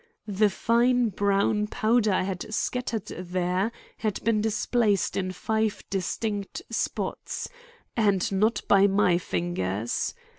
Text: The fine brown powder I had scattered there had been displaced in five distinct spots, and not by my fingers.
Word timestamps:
The 0.25 0.49
fine 0.49 1.09
brown 1.09 1.67
powder 1.67 2.11
I 2.11 2.23
had 2.23 2.51
scattered 2.51 3.05
there 3.05 3.71
had 3.97 4.19
been 4.23 4.41
displaced 4.41 5.15
in 5.15 5.31
five 5.31 5.83
distinct 5.91 6.63
spots, 6.71 7.47
and 7.95 8.31
not 8.31 8.63
by 8.67 8.87
my 8.87 9.19
fingers. 9.19 10.15